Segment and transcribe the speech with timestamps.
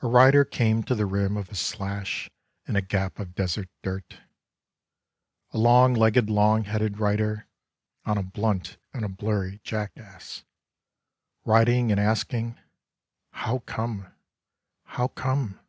[0.00, 2.30] A rider came to the rim Of a slash
[2.66, 4.16] and a gap of desert dirt—
[5.52, 7.46] A long legged long headed rider
[8.06, 10.44] On a blunt and a blurry jackass—
[11.44, 12.58] Riding and asking,"
[13.44, 14.14] How come?
[14.84, 15.60] How come?